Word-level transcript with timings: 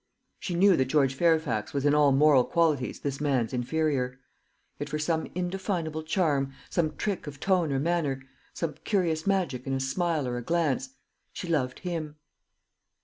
She 0.39 0.55
knew 0.55 0.75
that 0.77 0.85
George 0.87 1.13
Fairfax 1.13 1.73
was 1.75 1.85
in 1.85 1.93
all 1.93 2.11
moral 2.11 2.43
qualities 2.43 3.01
this 3.01 3.21
man's 3.21 3.53
inferior; 3.53 4.19
yet, 4.79 4.89
for 4.89 4.97
some 4.97 5.27
indefinable 5.35 6.01
charm, 6.01 6.53
some 6.71 6.95
trick 6.95 7.27
of 7.27 7.39
tone 7.39 7.71
or 7.71 7.79
manner, 7.79 8.23
some 8.51 8.73
curious 8.83 9.27
magic 9.27 9.67
in 9.67 9.73
a 9.73 9.79
smile 9.79 10.27
or 10.27 10.37
a 10.37 10.41
glance, 10.43 10.95
she 11.31 11.47
loved 11.47 11.81
him. 11.81 12.15